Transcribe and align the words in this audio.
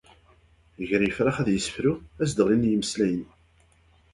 Gar 0.87 1.01
yifrax 1.05 1.37
ad 1.41 1.49
yessefru, 1.51 1.93
ad 2.21 2.27
s-d-ɣlin 2.29 2.67
imeslayen. 2.75 3.25